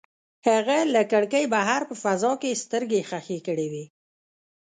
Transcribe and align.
هغه 0.47 0.77
له 0.93 1.01
کړکۍ 1.11 1.45
بهر 1.53 1.81
په 1.89 1.95
فضا 2.03 2.31
کې 2.41 2.59
سترګې 2.63 3.01
ښخې 3.09 3.39
کړې 3.47 3.67
وې. 3.71 3.85